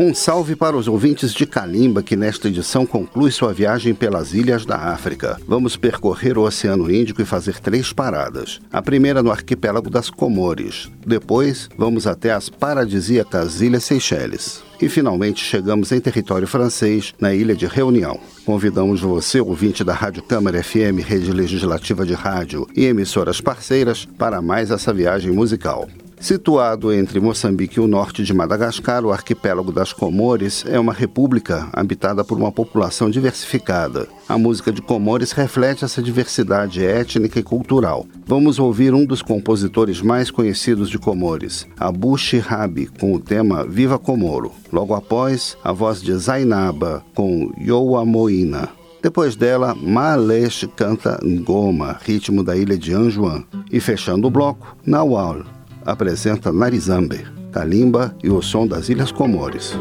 Um 0.00 0.14
salve 0.14 0.54
para 0.54 0.76
os 0.76 0.86
ouvintes 0.86 1.34
de 1.34 1.44
Kalimba 1.44 2.04
que 2.04 2.14
nesta 2.14 2.46
edição 2.46 2.86
conclui 2.86 3.32
sua 3.32 3.52
viagem 3.52 3.92
pelas 3.92 4.32
ilhas 4.32 4.64
da 4.64 4.76
África. 4.76 5.40
Vamos 5.44 5.76
percorrer 5.76 6.38
o 6.38 6.42
Oceano 6.42 6.88
Índico 6.88 7.20
e 7.20 7.24
fazer 7.24 7.58
três 7.58 7.92
paradas. 7.92 8.60
A 8.72 8.80
primeira 8.80 9.24
no 9.24 9.32
arquipélago 9.32 9.90
das 9.90 10.08
Comores. 10.08 10.88
Depois, 11.04 11.68
vamos 11.76 12.06
até 12.06 12.30
as 12.30 12.48
paradisíacas 12.48 13.60
Ilhas 13.60 13.82
Seychelles. 13.82 14.62
E 14.80 14.88
finalmente 14.88 15.44
chegamos 15.44 15.90
em 15.90 15.98
território 15.98 16.46
francês, 16.46 17.12
na 17.18 17.34
ilha 17.34 17.56
de 17.56 17.66
Reunião. 17.66 18.20
Convidamos 18.46 19.00
você, 19.00 19.40
ouvinte 19.40 19.82
da 19.82 19.94
Rádio 19.94 20.22
Câmara 20.22 20.62
FM, 20.62 21.02
rede 21.04 21.32
legislativa 21.32 22.06
de 22.06 22.14
rádio 22.14 22.68
e 22.76 22.84
emissoras 22.84 23.40
parceiras, 23.40 24.06
para 24.16 24.40
mais 24.40 24.70
essa 24.70 24.92
viagem 24.92 25.32
musical. 25.32 25.88
Situado 26.20 26.92
entre 26.92 27.20
Moçambique 27.20 27.78
e 27.78 27.80
o 27.80 27.86
norte 27.86 28.24
de 28.24 28.34
Madagascar, 28.34 29.04
o 29.04 29.12
arquipélago 29.12 29.70
das 29.70 29.92
Comores 29.92 30.64
é 30.66 30.78
uma 30.78 30.92
república 30.92 31.68
habitada 31.72 32.24
por 32.24 32.36
uma 32.36 32.50
população 32.50 33.08
diversificada. 33.08 34.08
A 34.28 34.36
música 34.36 34.72
de 34.72 34.82
Comores 34.82 35.30
reflete 35.30 35.84
essa 35.84 36.02
diversidade 36.02 36.84
étnica 36.84 37.38
e 37.38 37.42
cultural. 37.42 38.04
Vamos 38.26 38.58
ouvir 38.58 38.92
um 38.92 39.04
dos 39.04 39.22
compositores 39.22 40.02
mais 40.02 40.28
conhecidos 40.30 40.90
de 40.90 40.98
Comores, 40.98 41.66
Abu 41.78 42.18
Shirabi, 42.18 42.86
com 42.98 43.14
o 43.14 43.20
tema 43.20 43.64
Viva 43.64 43.98
Comoro. 43.98 44.52
Logo 44.72 44.94
após, 44.94 45.56
a 45.62 45.70
voz 45.70 46.02
de 46.02 46.12
Zainaba 46.14 47.04
com 47.14 47.52
Yoa 47.60 48.04
Moina. 48.04 48.68
Depois 49.00 49.36
dela, 49.36 49.76
Malesh 49.76 50.68
canta 50.74 51.20
Ngoma, 51.24 51.96
ritmo 52.04 52.42
da 52.42 52.56
ilha 52.56 52.76
de 52.76 52.92
Anjuan. 52.92 53.44
E 53.70 53.78
fechando 53.78 54.26
o 54.26 54.30
bloco, 54.30 54.76
Nawal, 54.84 55.44
apresenta 55.84 56.52
Narizambe, 56.52 57.26
Kalimba 57.52 58.14
e 58.22 58.30
o 58.30 58.42
som 58.42 58.66
das 58.66 58.88
Ilhas 58.88 59.12
Comores. 59.12 59.74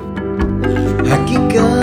ibanga 1.58 1.77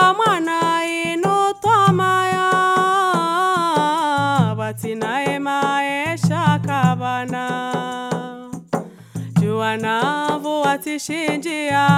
au 0.00 0.14
kamwana 0.14 0.84
ino 0.86 1.54
twamaya 1.60 2.50
batinaye 4.56 5.38
maesha 5.38 6.60
kabana 6.66 7.44
juanavu 9.40 10.64
atishinjia 10.68 11.88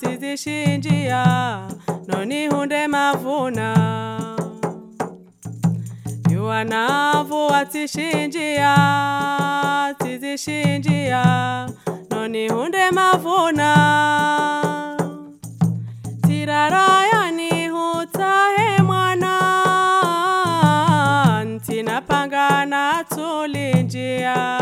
tizishinjia 0.00 1.24
noni 2.08 2.48
hunde 2.48 2.86
mavuna. 2.88 3.74
Juanavu 6.28 7.54
atishinjia 7.54 8.74
tizishinjia 9.98 11.24
noni 12.10 12.48
hunde 12.48 12.90
mavuna 16.58 16.66
tirarayani 16.68 17.68
hutahe 17.68 18.82
mwana. 18.82 19.34
Ntinapangana 21.44 23.04
tulinjia 23.14 24.58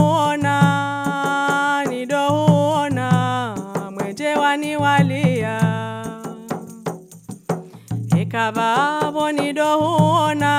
nidohuona 0.08 1.84
nidohuona 1.88 3.10
mwenje 3.94 4.34
waniwalia 4.34 5.60
ekavavo 8.20 9.32
nidohuona 9.32 10.52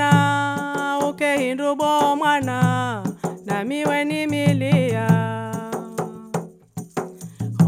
mwana 0.00 0.98
uke 1.08 1.36
hindu 1.38 1.76
bo 1.76 2.16
mwana 2.16 3.04
namiwe 3.46 4.04
ni 4.04 4.26
milia. 4.26 5.06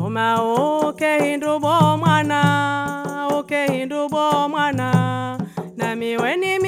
Oma 0.05 0.27
uke 0.89 1.19
hindu 1.21 1.59
bo 1.61 1.97
mwana 1.99 2.41
uke 3.39 3.67
hindu 3.67 4.09
bo 4.09 4.49
mwana 4.49 5.39
namiwe 5.77 6.37
ni 6.37 6.59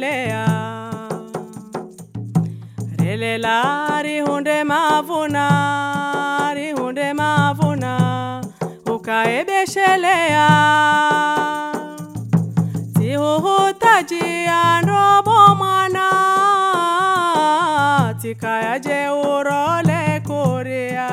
ukayebeshelea 0.00 0.46
relela 2.98 4.02
rihunde 4.02 4.64
mavuna 4.64 5.44
rihunde 6.54 7.12
mavuna 7.12 7.92
ukaebeshelea 8.86 10.48
tihuhutajia 12.98 14.82
ndobo 14.82 15.54
mwana 15.54 16.06
tikayaje 18.22 19.08
urole 19.08 20.22
kuria. 20.26 21.10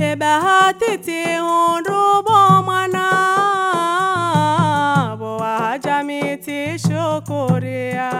Ebahati 0.00 0.98
tihundubo 0.98 2.62
mwana 2.64 2.99
boahajamiti 6.70 6.78
shukuria 6.78 8.10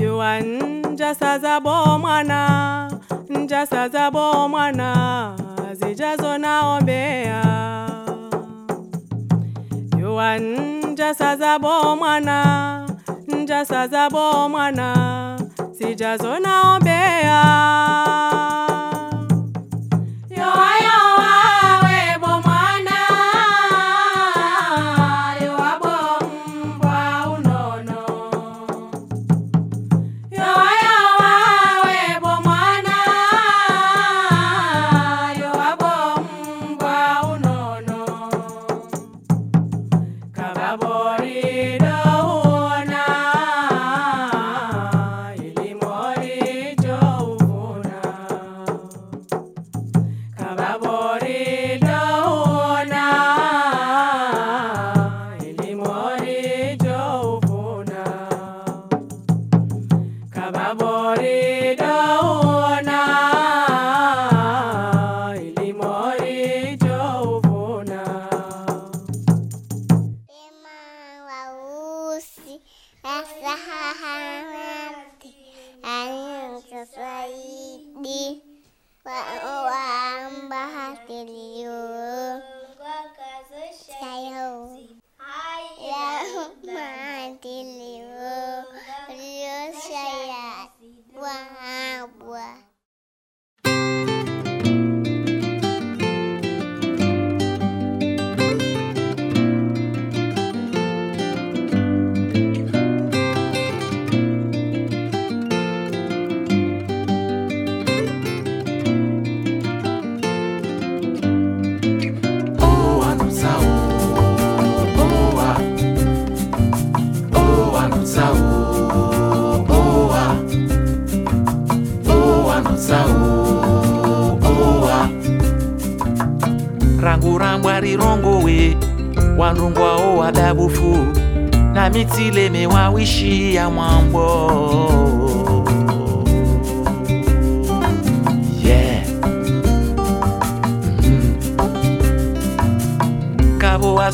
jua 0.00 0.40
njasa 0.40 1.38
zabo 1.38 1.98
mwana 1.98 2.90
njasa 3.30 3.88
zabo 3.88 4.48
mwana 4.48 5.36
zijazo 5.72 6.38
naombea 6.38 7.44
jua 9.96 10.38
njasa 10.38 11.36
zabo 11.36 11.96
mwana 11.96 12.86
njasa 13.28 13.88
zabo 13.88 14.48
mwana 14.48 15.38
zijazo 15.72 16.38
naombea 16.38 17.44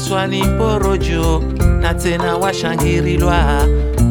waswani 0.05 0.43
porojo 0.59 1.43
na 1.81 1.95
tena 1.95 2.37
washangirilwa 2.37 3.67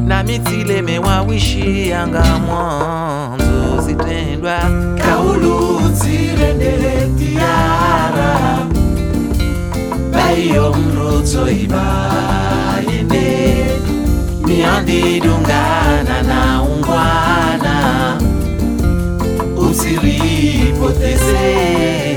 na 0.07 0.23
mitile 0.23 0.81
mewawishiyanga 0.81 2.23
mwanzo 2.23 3.81
zitendwa. 3.81 4.57
Kaulu 5.05 5.79
zirendeletiara 5.93 8.59
baiyo 10.11 10.73
mrutso 10.73 11.49
ibayende 11.49 13.55
miandidungana 14.47 16.21
na 16.27 16.61
ungwana 16.63 18.17
usiripoteze 19.57 22.12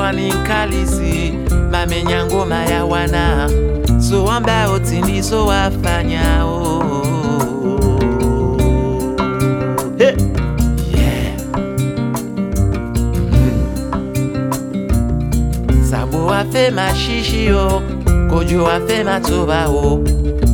swali 0.00 0.32
nkalisi 0.32 1.32
mamenya 1.70 2.26
ngoma 2.26 2.64
ya 2.64 2.84
wana 2.84 3.50
so 4.08 4.30
ambao 4.30 4.78
tindizowafanya 4.78 6.44
oh, 6.44 6.82
oh, 7.64 7.98
hey. 9.98 10.14
yeah. 10.96 11.36
mm. 13.32 13.62
sabo 15.90 16.26
wafe 16.26 16.70
mashishio 16.70 17.82
kojo 18.30 18.64
wafe 18.64 19.04
matobao 19.04 19.76
oh. 19.76 20.04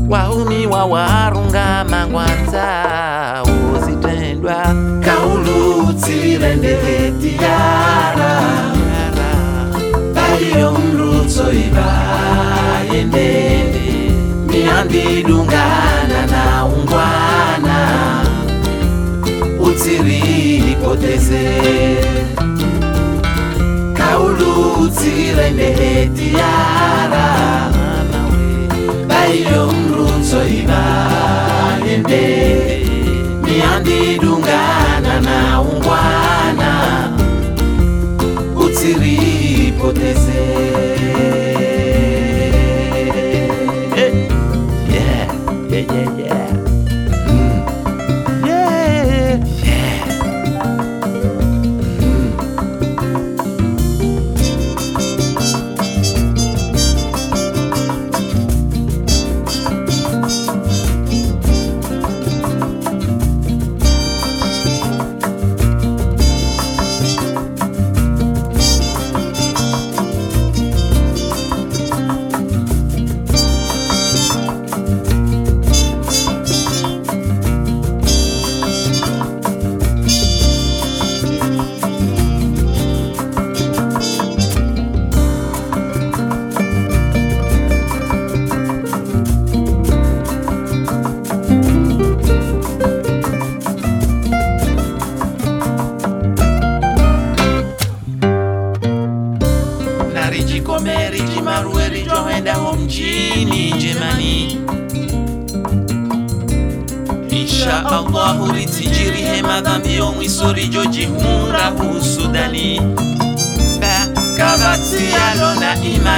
waumiwa 0.09 0.85
waarunga 0.85 1.85
mangwanza 1.85 2.65
oh. 3.47 3.77
ozitendwa 3.79 4.75
kaulu 5.05 5.93
tilendele 6.07 7.13
tiara 7.23 8.43
yomlutso 10.61 11.53
iba 11.53 11.91
yenene 12.93 14.13
miambidungana 14.49 16.21
na 16.33 16.65
ungwana. 16.65 17.79
Utsiripoteze 19.61 21.45
kaulutsire 23.95 25.51
nehetiyara 25.51 27.27
bayiyomlutso 29.09 30.41
iba 30.61 30.83
yenene 31.87 32.87
miambidungana 33.45 35.15
na 35.21 35.61
ungwana. 35.61 36.26
dizer. 39.99 40.56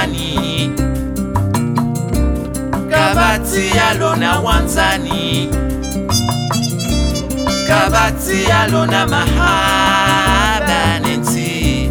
Na 0.09 0.17
imani 0.17 0.71
kabati 2.89 3.77
yalo 3.77 4.15
na 4.15 4.39
wanzani. 4.39 5.49
Kabati 7.67 8.43
yalo 8.49 8.85
na 8.85 9.07
mahaba 9.07 10.99
nenti 10.99 11.89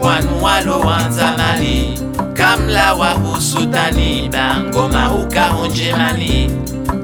wanu 0.00 0.42
walo 0.44 0.80
wanzamani. 0.80 1.98
Kamla 2.34 2.94
wa 2.94 3.10
husudani 3.10 4.28
bangoma 4.32 5.12
ukahonjemani 5.14 6.50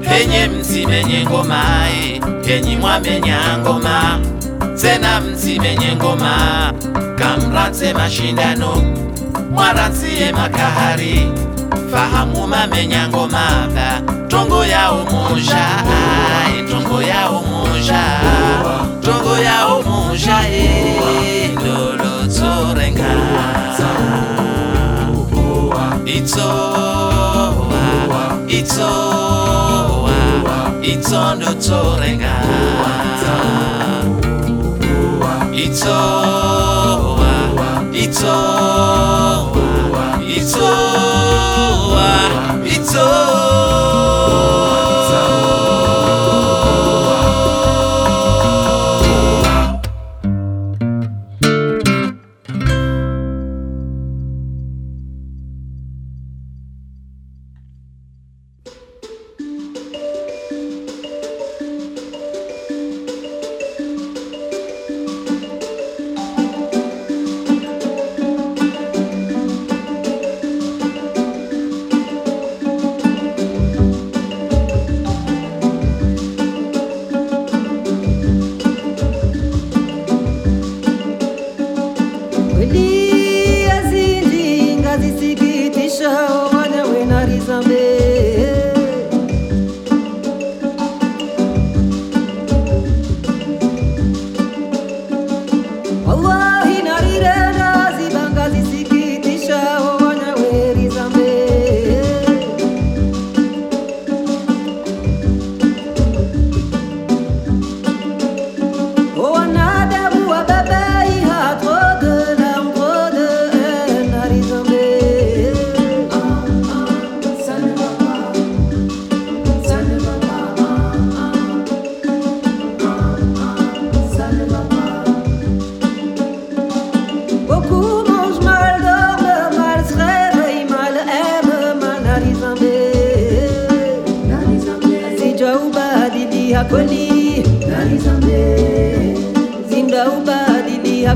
penye 0.09 0.47
mti 0.47 0.87
menye 0.87 1.25
ngomae 1.25 2.21
penyi 2.45 2.75
mwamenya 2.75 3.39
ngoma. 3.59 4.19
Tena 4.81 5.21
mti 5.21 5.59
menye 5.59 5.95
ngoma. 5.95 6.73
Kamrate 7.17 7.93
mashindano 7.93 8.81
mwaransiye 9.51 10.31
makahari 10.31 11.31
fahamu 11.91 12.47
mamenyango 12.47 13.27
mava 13.27 14.01
tongo 14.27 14.65
yao 14.65 15.05
muzha 15.11 15.67
ai 16.45 16.63
tongo 16.69 17.01
yao 17.01 17.43
muzha 17.43 18.03
tongo 19.01 19.37
yao 19.37 19.81
muzha 19.83 20.39
e 20.49 21.49
dolotsorenga 21.63 23.11
itsowa 26.05 27.45
itsowa 28.47 30.13
itsondotsorenga 30.81 32.33
itsowa 35.53 37.31
itsowa. 37.93 38.74
It's 40.45 40.57
all. 40.57 41.95
Ah, 41.97 42.61
it's. 42.93 43.44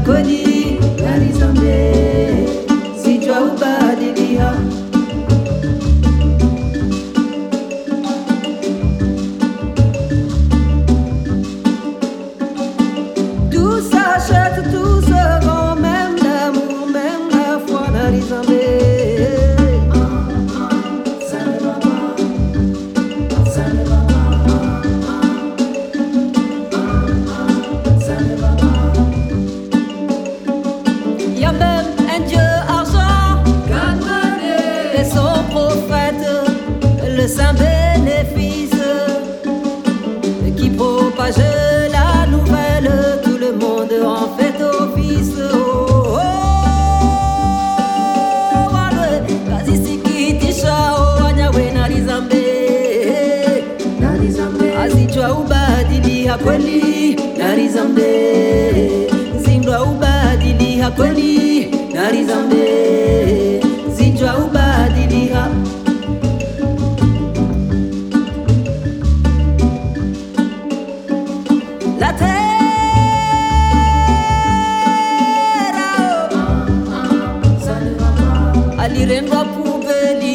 Bonnie, 0.09 0.79
that 0.97 1.21
is. 1.21 1.98
kweli 56.43 57.15
dari 57.37 57.67
za 57.69 57.83
mbe. 57.85 58.11
Zindwa 59.43 59.83
ubadili 59.83 60.77
hakweli 60.79 61.65
dari 61.93 62.23
za 62.25 62.35
mde 62.35 63.61
zindwa 63.95 64.37
ubadili 64.37 65.27
ha. 65.33 65.47
Latte 71.99 72.33
alirembwa 78.83 79.45
pubeli 79.45 80.28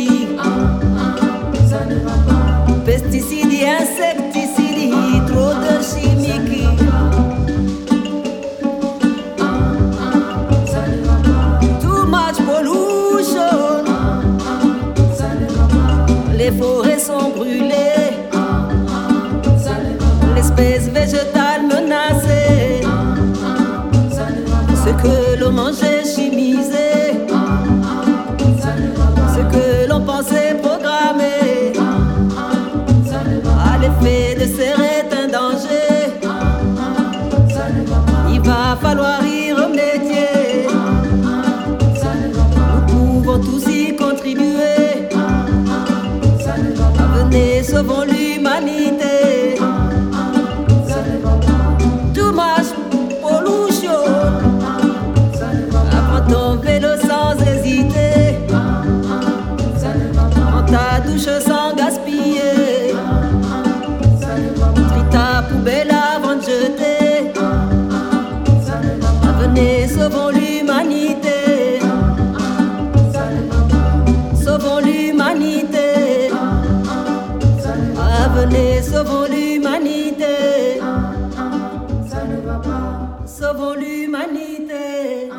Sauvons 83.65 83.81
l'humanité. 83.81 85.31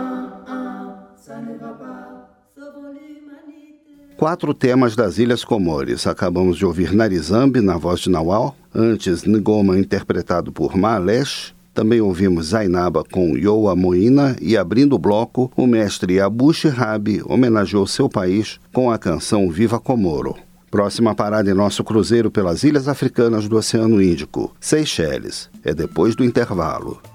Quatro 4.18 4.54
temas 4.54 4.96
das 4.96 5.18
Ilhas 5.20 5.44
Comores. 5.44 6.08
Acabamos 6.08 6.58
de 6.58 6.66
ouvir 6.66 6.94
Narizambi, 6.94 7.62
na 7.62 7.78
voz 7.78 8.00
de 8.00 8.10
Nawal. 8.10 8.56
Antes, 8.74 9.24
Ngoma, 9.28 9.78
interpretado 9.78 10.52
por 10.52 10.76
Malesh. 10.76 11.54
Também 11.74 12.00
ouvimos 12.00 12.48
Zainaba 12.48 13.04
com 13.04 13.38
Yoa 13.38 13.76
Moina 13.76 14.36
e, 14.42 14.56
abrindo 14.56 14.96
o 14.96 15.00
bloco, 15.00 15.52
o 15.56 15.68
mestre 15.68 16.22
Abu 16.22 16.52
Rabi 16.74 17.22
homenageou 17.26 17.86
seu 17.86 18.08
país 18.08 18.60
com 18.74 18.90
a 18.90 18.98
canção 18.98 19.50
Viva 19.52 19.80
Comoro. 19.80 20.36
Próxima 20.72 21.14
parada 21.14 21.52
em 21.52 21.54
nosso 21.54 21.84
cruzeiro 21.84 22.32
pelas 22.32 22.64
ilhas 22.64 22.88
africanas 22.88 23.48
do 23.48 23.58
Oceano 23.58 24.02
Índico, 24.02 24.56
Seychelles. 24.60 25.50
É 25.64 25.74
depois 25.74 26.16
do 26.16 26.24
intervalo. 26.24 27.02